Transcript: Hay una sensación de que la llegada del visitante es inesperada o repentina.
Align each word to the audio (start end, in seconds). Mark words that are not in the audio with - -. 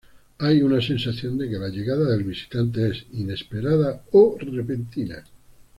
Hay 0.39 0.63
una 0.63 0.81
sensación 0.81 1.37
de 1.37 1.47
que 1.47 1.59
la 1.59 1.69
llegada 1.69 2.05
del 2.05 2.23
visitante 2.23 2.89
es 2.89 3.05
inesperada 3.11 4.01
o 4.13 4.35
repentina. 4.39 5.23